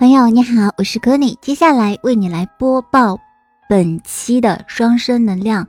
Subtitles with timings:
[0.00, 3.20] 朋友你好，我是柯尼，接下来为你来播报
[3.68, 5.68] 本期的双生能量。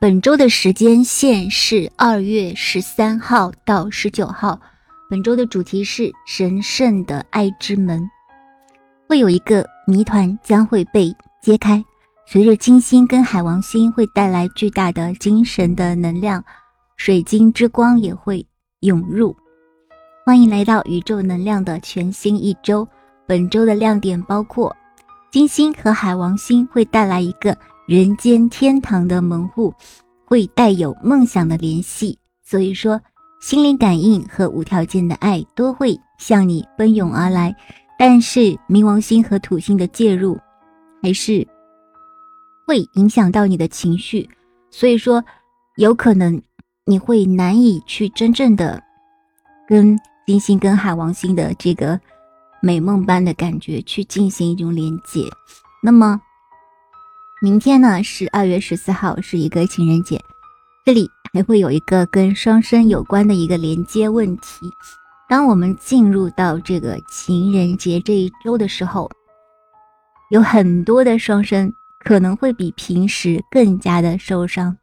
[0.00, 4.58] 本周的时间线是二月十三号到十九号，
[5.08, 8.04] 本周的主题是神圣的爱之门，
[9.08, 11.84] 会有一个谜团将会被揭开。
[12.26, 16.44] 随着金星跟海王星会带来巨大的精神的能量，
[16.96, 18.44] 水晶之光也会
[18.80, 19.36] 涌入。
[20.26, 22.84] 欢迎来到宇宙能量的全新一周。
[23.26, 24.74] 本周的亮点包括，
[25.30, 27.56] 金星和海王星会带来一个
[27.86, 29.72] 人间天堂的门户，
[30.26, 33.00] 会带有梦想的联系，所以说
[33.40, 37.54] 心灵感应和无条件的爱都会向你奔涌而来。
[37.98, 40.38] 但是冥王星和土星的介入，
[41.02, 41.46] 还是
[42.66, 44.28] 会影响到你的情绪，
[44.70, 45.24] 所以说
[45.76, 46.42] 有可能
[46.84, 48.82] 你会难以去真正的
[49.66, 51.98] 跟金星跟海王星的这个。
[52.64, 55.30] 美梦般的感觉去进行一种连接。
[55.82, 56.18] 那么，
[57.42, 60.18] 明天呢是二月十四号，是一个情人节，
[60.82, 64.72] 这里还会有一个跟双生有关的一个连接问题。
[65.28, 69.10] 当我们进入到这个情人节这一周的时候，
[70.30, 71.70] 有很多的双生
[72.02, 74.74] 可能会比平时更加的受伤，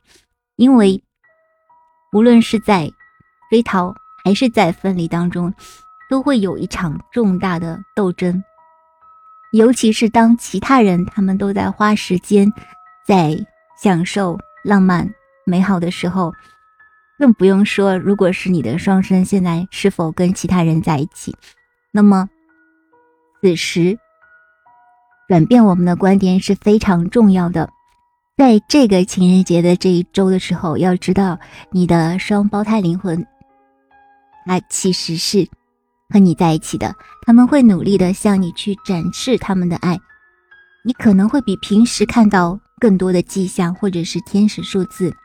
[0.56, 1.04] 因为
[2.14, 2.92] 无论是在
[3.50, 3.92] 追逃
[4.24, 5.52] 还是在分离当中。
[6.12, 8.44] 都会有一场重大的斗争，
[9.54, 12.52] 尤其是当其他人他们都在花时间
[13.08, 13.34] 在
[13.82, 15.10] 享受浪漫
[15.46, 16.34] 美好的时候，
[17.18, 21.34] 更不用说如果是你的双生现在是否跟其他人在一起，
[21.92, 22.28] 那么
[23.42, 23.98] 此时
[25.30, 27.70] 转变我们的观点是非常重要的。
[28.36, 31.40] 在这个情人节的这一周的时候，要知道
[31.72, 33.26] 你的双胞胎灵魂，
[34.46, 35.48] 它其实是。
[36.12, 40.00] 和你在一起的，他们会努力的向你去展示他们的爱，
[40.84, 45.16] 你可能会比平时看到更多的迹象，或者是天使数字，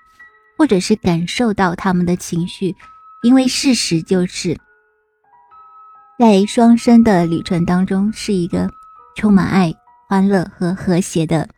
[0.57, 2.75] 或者是感受到他们的情绪，
[3.23, 4.57] 因为事实就是
[6.19, 8.71] 在双生的旅程当中是一个
[9.17, 9.75] 充满爱、
[10.09, 11.49] 欢乐和和谐的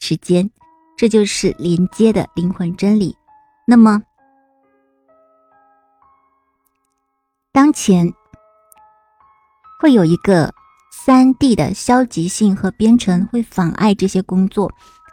[0.00, 0.50] 时间，
[0.96, 3.16] 这就是连接的灵魂真理。
[3.66, 4.02] 那么，
[7.52, 8.12] 当前。
[9.84, 10.50] 会有一个
[10.90, 14.72] 三 D 的消极性和编程会妨碍这些工作，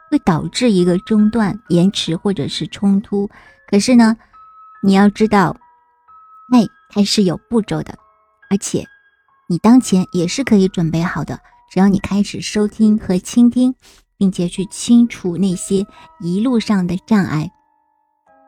[0.09, 3.29] 会导致一个中断、延迟或者是冲突。
[3.69, 4.15] 可是呢，
[4.81, 5.57] 你要知道，
[6.49, 6.59] 那
[6.89, 7.97] 它是有步骤的，
[8.49, 8.87] 而且
[9.49, 11.37] 你当前也是可以准备好的。
[11.69, 13.75] 只要你开始收听和倾听，
[14.17, 15.85] 并且去清除那些
[16.21, 17.51] 一路上的障碍。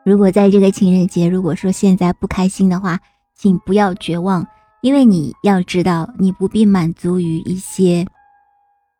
[0.06, 3.00] 如果在这个情人节，如果说现在不开心的话，
[3.36, 4.46] 请不要绝望。
[4.84, 8.06] 因为你要知道，你不必满足于一些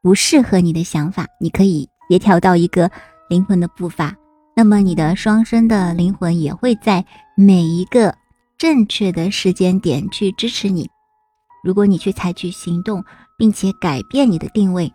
[0.00, 2.90] 不适合你的想法，你可以协调到一个
[3.28, 4.16] 灵魂的步伐。
[4.56, 7.04] 那么，你的双生的灵魂也会在
[7.36, 8.14] 每一个
[8.56, 10.88] 正确的时间点去支持你。
[11.62, 13.04] 如果你去采取行动，
[13.36, 14.90] 并且改变你的定位，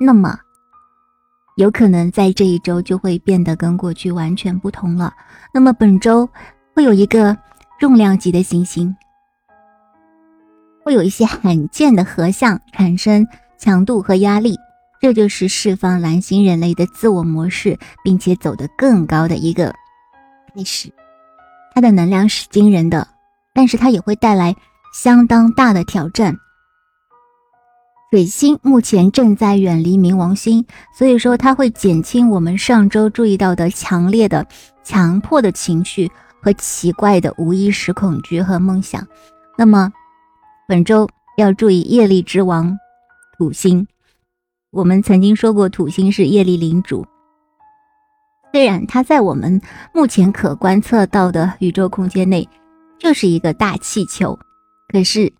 [0.00, 0.38] 那么
[1.58, 5.12] 有可能在这一周就会变得跟过去完全不同了。
[5.52, 6.26] 那么本周
[6.74, 7.36] 会有一个
[7.78, 8.96] 重量级的行星。
[10.88, 13.28] 会有一些罕见的合相产生
[13.58, 14.56] 强度和压力，
[15.02, 19.74] 这就是释放蓝星人类的自我模式，并且走得更高的一个
[20.54, 20.90] 开始。
[21.74, 23.06] 它的能量是惊人的，
[23.52, 24.56] 但是它也会带来
[24.94, 26.34] 相当大的挑战。
[28.10, 30.64] 水星目前正在远离冥王星，
[30.96, 34.46] 所以说它会减轻我们上周注意到的强烈的
[34.82, 36.10] 强迫的情绪
[36.40, 39.06] 和奇怪的无意识恐惧和梦想。
[39.58, 39.92] 那么。
[40.68, 41.08] 本周
[41.38, 42.78] 要注意业力之王
[43.38, 43.86] 土星。
[44.70, 47.06] 我们曾经说过，土星是业力领主。
[48.52, 49.62] 虽然它在我们
[49.94, 52.46] 目前可观测到的宇宙空间内
[52.98, 54.38] 就是一个大气球，
[54.92, 55.32] 可是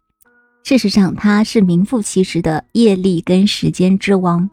[0.64, 4.48] 事实上它是名副其实的业力跟时间之王。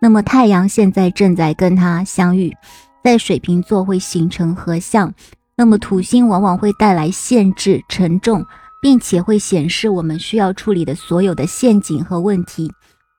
[0.00, 2.56] 那么太阳现在正在跟它相遇，
[3.02, 5.12] 在水瓶座会形成合相。
[5.56, 8.46] 那么土星往往会带来限制、沉重。
[8.80, 12.72] 并且会显示我们需要处理的所有的陷阱和问题，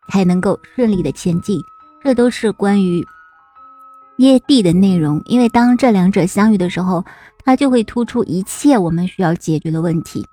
[0.09, 1.61] 才能够顺利的前进。
[2.03, 3.05] 这都是关于
[4.17, 5.21] 耶地的内容。
[5.25, 7.05] 因为当这两者相遇的时候，
[7.45, 10.25] 它就会突出一切我们需要解决的问题，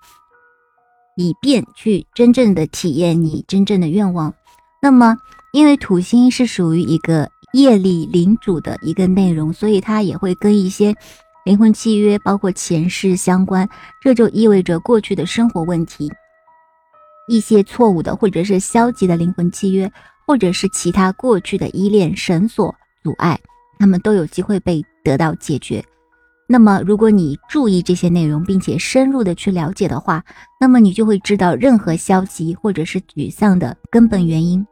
[1.16, 4.32] 以便去真正的体验你真正的愿望。
[4.80, 5.16] 那么，
[5.52, 10.94] 因为土星是属于一个业力领主的一个内容，所以它也会跟一些。
[11.48, 13.66] 灵魂契约包括前世相关，
[14.02, 16.12] 这就意味着过去的生活问题，
[17.26, 19.90] 一些错误的或者是消极的灵魂契约，
[20.26, 23.40] 或者是其他过去的依恋绳索阻碍，
[23.78, 25.82] 他们都有机会被得到解决。
[26.46, 30.22] 那么，如果你注意这些内容，并且深入的去了解的话，
[30.60, 34.66] 那么你就会知道任何消极或者是沮丧的根本原因。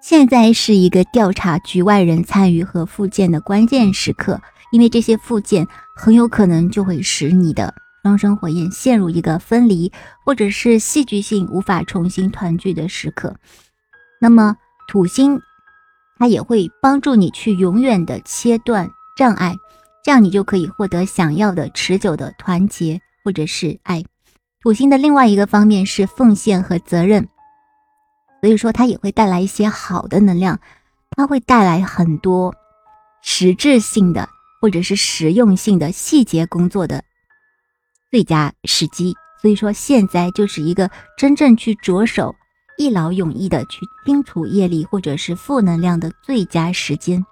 [0.00, 4.40] 现在是一个调查局外人参与和复健的关键时刻，
[4.74, 7.72] 因为这些附件很有可能就会使你的
[8.02, 9.92] 双生火焰陷入一个分离，
[10.24, 13.36] 或者是戏剧性无法重新团聚的时刻。
[14.20, 14.56] 那么
[14.88, 15.40] 土星，
[16.18, 19.54] 它也会帮助你去永远的切断障碍。
[20.02, 24.04] 这样你就可以获得想要的持久的团结或者是爱。
[24.60, 27.28] 土星的另外一个方面是奉献和责任，
[28.40, 30.58] 所以说它也会带来一些好的能量，
[31.12, 32.52] 它会带来很多
[33.22, 34.28] 实质性的
[34.64, 37.04] 或者是实用性的细节工作的
[38.10, 39.14] 最佳时机。
[39.42, 42.34] 所以说现在就是一个真正去着手
[42.78, 47.22] 一劳永逸的去清除业力或者是负能量的最佳时间。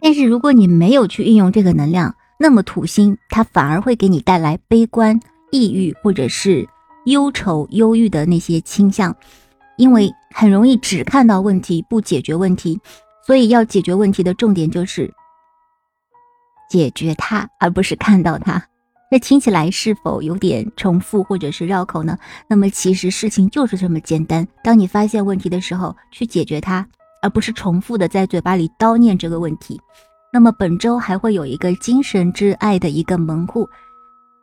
[0.00, 5.20] 但是如果你没有去运用这个能量，那么土星它反而会给你带来悲观、
[5.50, 6.66] 抑郁或者是
[7.04, 9.14] 忧愁、忧郁的那些倾向，
[9.76, 12.80] 因为很容易只看到问题不解决问题，
[13.26, 15.12] 所以要解决问题的重点就是
[16.68, 18.62] 解决它，而不是看到它。
[19.10, 22.18] 这听起来是否有点重复或者是绕口呢？
[22.48, 26.86] 那么其实事情就是这么简单，当你发现问题的时候，去解决它。
[27.22, 29.80] 而不是重复的在嘴巴里叨念这个问题。
[30.30, 33.66] 那么本周还会有一个精神之爱的一个门户，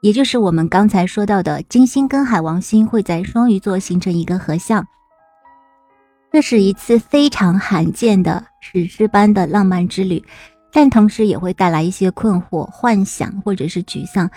[0.01, 4.83] 也就是我们刚才说到的金星跟海王星会在双鱼座形成一个合相。
[6.31, 10.23] 这是一次非常罕见的史诗般的浪漫之旅，
[10.71, 14.29] 但同时也会带来一些困惑、幻想或者是沮丧。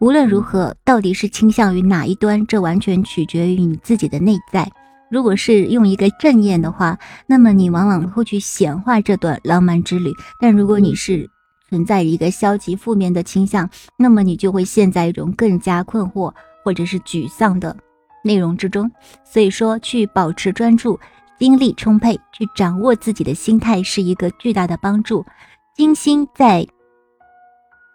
[0.00, 4.70] 无论如何，到底是倾向于哪一端，这完全取决于你自己的内在。
[5.10, 10.10] 如果是用一个正念的话，那么你往往会去显化这段浪漫之旅；
[10.40, 11.30] 但如果你是
[11.68, 16.32] 存在一个消极负面的倾向，那么你就会陷在一种更加困惑
[16.64, 17.76] 或者是沮丧的
[18.24, 18.90] 内容之中。
[19.24, 20.98] 所以说，去保持专注、
[21.38, 25.24] 精力充沛，去掌握自己的心态是一个巨大的帮助。
[25.76, 26.68] 金星在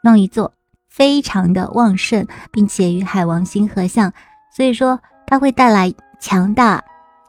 [0.04, 0.54] 双鱼座
[0.90, 4.12] 非常的旺盛，并且与海王星合相，
[4.54, 6.84] 所以说它会带来强大。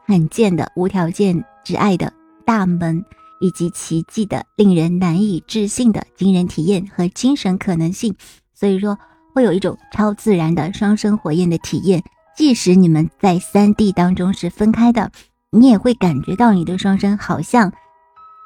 [0.05, 2.11] 罕见的无条件之爱的
[2.43, 3.05] 大门，
[3.39, 8.13] 以及奇迹的令人难以置信的惊人体验和精神可能性，
[8.53, 8.99] 所以说
[9.33, 12.03] 会有一种超自然的双生火焰的体验。
[12.35, 15.11] 即使你们在三 D 当中是分开的，
[15.49, 17.71] 你也会感觉到你的双生好像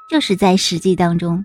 [0.07, 1.43] 就是在实际当中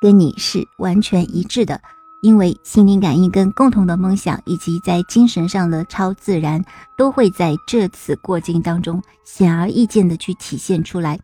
[0.00, 1.80] 跟你是完全一致的。
[2.22, 6.64] 因为心灵感应跟共同的梦想，以及在精神上的超自然，
[6.96, 11.20] 都会在这次过境当中显而易见的去体现出来。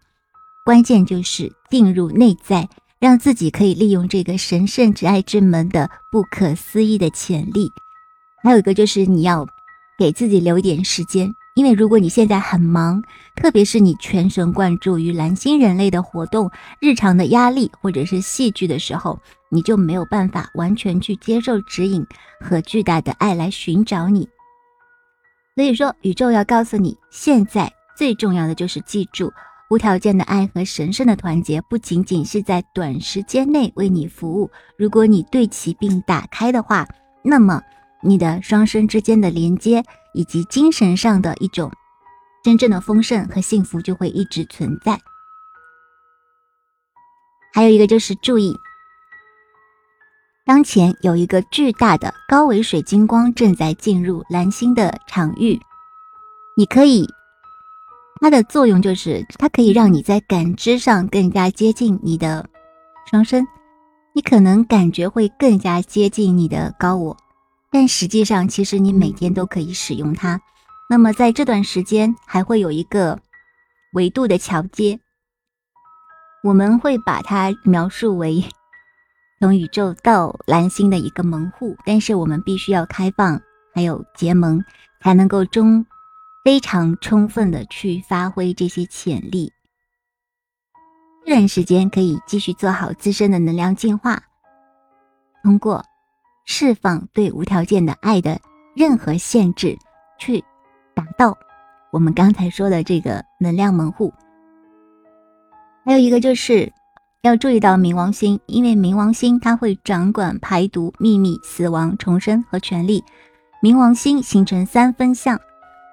[0.64, 2.68] 关键就是进入内在，
[3.00, 7.72] 让自己可以利用这个神圣之爱之门的不可思议的潜力。
[8.44, 9.44] 还有一个就是你要
[9.98, 11.34] 给自己留一点时间。
[11.54, 13.02] 因为如果你现在很忙，
[13.36, 16.50] 特别是你全神贯注于蓝星人类的活动、
[16.80, 19.18] 日常的压力或者是戏剧的时候，
[19.50, 22.06] 你就没有办法完全去接受指引
[22.40, 24.26] 和巨大的爱来寻找你。
[25.54, 29.30] 所以说，宇宙要告诉你，现在最重要的就是记住，
[29.68, 34.50] 无条件的爱和神圣的团结不仅仅是在短时间内为你服务。
[34.78, 36.88] 如果你对齐并打开的话，
[37.22, 37.62] 那么
[38.00, 39.84] 你的双生之间的连接。
[40.14, 41.70] 以及精神上的一种
[42.42, 45.00] 真正的丰盛和幸福就会一直存在。
[47.52, 48.56] 还有一个就是注意，
[50.44, 55.60] 当前有一个巨大的高维水晶光正在进入蓝星的场域，
[56.56, 57.06] 你可以，
[58.20, 62.48] 它的作用就是它可以让你在感知上更加接近你的
[63.10, 63.46] 双生，
[64.14, 67.16] 你可能感觉会更加接近你的高我。
[67.72, 70.40] 但实际上，其实你每天都可以使用它。
[70.90, 73.18] 那么在这段时间，还会有一个
[73.94, 75.00] 维度的桥接，
[76.44, 78.44] 我们会把它描述为
[79.40, 81.74] 从宇宙到蓝星的一个门户。
[81.86, 83.40] 但是我们必须要开放，
[83.74, 84.62] 还有结盟，
[85.00, 85.86] 才能够中
[86.44, 89.50] 非常充分的去发挥这些潜力。
[91.24, 94.22] 这段时间可以继续做好自身的能量净化，
[95.42, 95.82] 通过。
[96.44, 98.40] 释放对无条件的爱的
[98.74, 99.76] 任何限制，
[100.18, 100.42] 去
[100.94, 101.36] 达到
[101.92, 104.12] 我们刚才说的这个能量门户。
[105.84, 106.72] 还有一个就是
[107.22, 113.02] 要注意到冥王星，因为冥王星它会掌管排毒、秘密、死亡、重生和权力。
[113.62, 115.40] 冥王星形成三分相，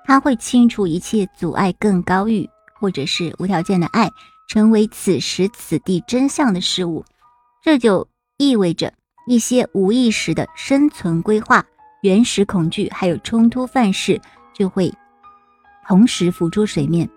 [0.06, 4.10] 它会清除一切阻碍更高欲或者是无条件的爱，
[4.48, 7.06] 成为此时此地真相的事物。
[7.62, 8.94] 这就意味着
[9.29, 11.63] 一些无意识的生存规划、
[12.01, 14.19] 原始恐惧还有冲突范式
[14.55, 14.91] 就会
[15.88, 17.07] 同时浮出水面。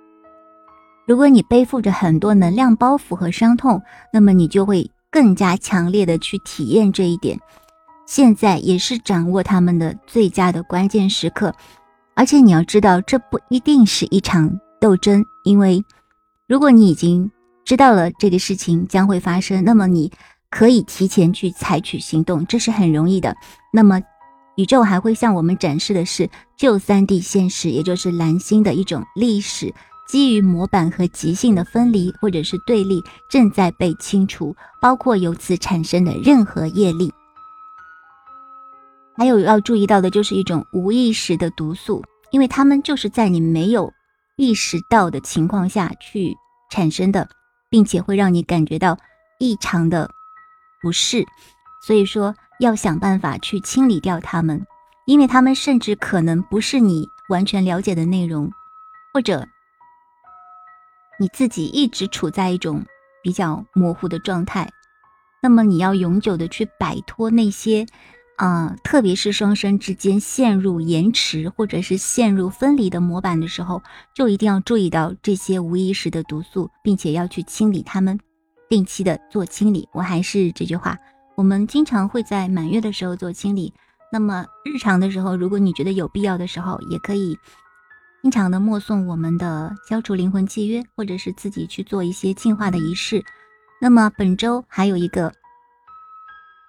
[1.06, 3.80] 如果你背负着很多能量包袱和伤痛，
[4.12, 7.40] 那么你就会更加强烈的去体验这一点。
[8.04, 11.54] 现在也是掌握他们的最佳的关键时刻，
[12.14, 15.82] 而且你要知道，这不一定是一场斗争，因为
[16.46, 17.32] 如果你已经
[17.64, 20.12] 知道了这个事情将会发生，那么你
[20.52, 23.34] 可以提前去采取行动，这是很容易的。
[23.72, 24.00] 那么
[24.56, 26.28] 宇宙还会向我们展示的是
[26.58, 29.74] 旧三 D 现实，也就是蓝星的一种历史。
[30.06, 37.10] 基于模板和即兴的分离或者是对立正在被清除，包括由此产生的任何业力。
[39.16, 43.90] 还有要注意到的就是一种无意识的毒素，因为它们就是在你没有
[44.36, 46.36] 意识到的情况下去
[46.70, 47.26] 产生的，
[47.70, 48.98] 并且会让你感觉到
[49.38, 50.10] 异常的
[50.82, 51.24] 不是。
[51.80, 54.66] 所以说要想办法去清理掉它们，
[55.06, 58.50] 因为它们甚至可能不是你完全了解的内容，
[59.14, 59.48] 或者。
[61.20, 62.84] 你自己一直处在一种
[63.22, 64.68] 比较模糊的状态，
[65.40, 67.86] 那么你要永久的去摆脱那些，
[68.36, 78.18] 啊，特别是双生之间陷入延迟或者是陷入分离的模板的时候，就一定要注意到这些无意识的毒素，并且要去清理它们，
[78.72, 79.86] 定期的做清理。
[79.92, 80.96] 我还是这句话，
[81.34, 83.70] 我们经常会在满月的时候做清理，
[84.10, 87.38] 那么日常的时候，如果你觉得有必要的时候，也可以。
[88.22, 93.22] 经常的默诵我们的消除灵魂契约，或者是自己去做一些净化的仪式。
[93.78, 95.34] 那么本周还有一个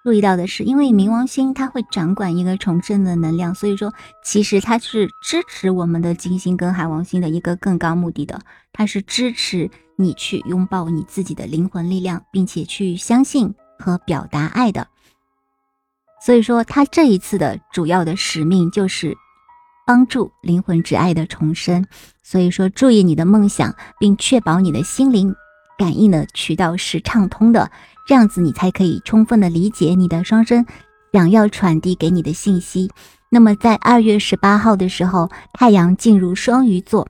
[0.02, 8.42] 注意到的是，因为冥王星它会掌管一个重生的能量，所以说其实它是支持我们的金星跟海王星的一个更高目的的，
[8.74, 14.88] 它是支持你去拥抱你自己的灵魂力量，并且去相信和表达爱的。
[16.24, 19.16] 所以说，它这一次的主要的使命就是。
[19.86, 21.84] 帮助灵魂之爱的重生，
[22.22, 25.36] 所以说注意你的梦想，并确保你的心灵
[25.76, 27.70] 感应的渠道是畅通的，
[28.06, 30.64] 这样子你才可以充分的理解你的双生
[31.12, 32.90] 想要传递给你的信息。
[33.30, 37.06] 那么在二月十八号的时候，太阳进入双鱼座，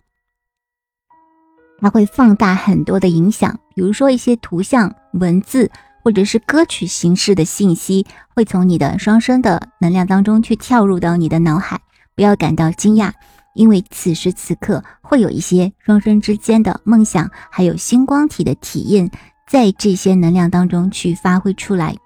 [1.80, 5.70] 它会放大很多的影响，比如说一些图像、文字
[6.02, 11.80] 或者是歌曲形式的信息，会从你的双生的能量当中去跳入到你的脑海。
[12.16, 13.12] 不要感到惊讶，
[13.54, 19.10] 因为此时此刻会有一些双生之间的梦想，还有星光体的体验，
[19.48, 21.96] 在这些能量当中去发挥出来。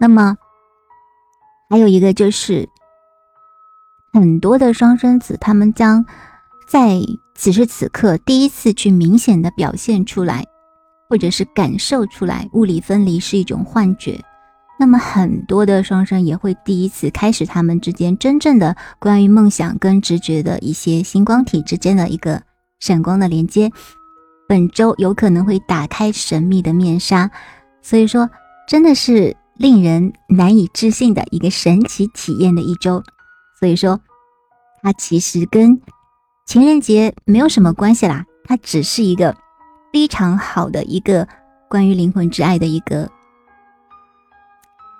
[0.00, 0.36] 那么，
[1.68, 2.68] 还有一个就是，
[4.12, 6.04] 很多的双生子，他们将
[6.66, 7.00] 在
[7.36, 10.44] 此时此刻第一次去明显的表现出来，
[11.08, 14.18] 或者是感受出来，物理分离是一种幻觉。
[14.78, 22.42] 那么很多的双生也会第一次开始他们之间真正的关于梦想跟直觉的一些星光体之间的一个
[22.78, 23.70] 闪光的连接。
[24.48, 27.30] 本周有可能会打开神秘的面纱，
[27.82, 28.28] 所以说
[28.68, 33.02] 真的是令人难以置信的一个神奇体验的一周。
[33.58, 33.98] 所以说，
[34.82, 35.80] 它其实跟
[36.46, 39.36] 情人节没有什么关系啦，它只是一个
[39.92, 41.26] 非常好的一个
[41.68, 43.10] 关于灵魂之爱的一个。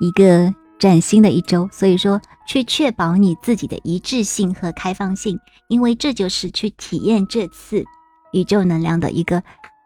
[0.01, 5.39] 一个崭新的一周，所以说去确保你自己的一致性和开放性，
[5.69, 7.85] 因为这就是去体验这次
[8.33, 9.41] 宇宙能量的一个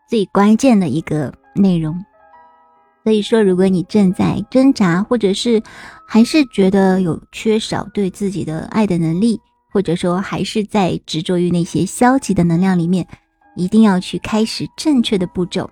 [0.09, 2.03] 最关键的一个内容。
[3.05, 5.63] 所以说，如果你正在挣扎，或者是
[6.07, 9.41] 还是觉得有缺少对自己的爱的能力，
[9.71, 13.07] 或者说还是在执着于那些消极的能量里面，
[13.57, 15.71] 一定要去开始正确的步骤。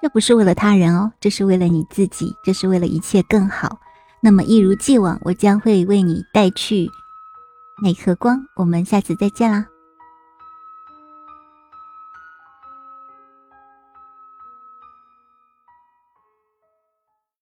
[0.00, 3.78] 这不是为了他人哦，这是为了你自己，这是为了一切更好。
[4.20, 6.88] 那么一如既往，我将会为你带去
[7.82, 8.40] 那颗光。
[8.56, 9.66] 我们下次再见啦！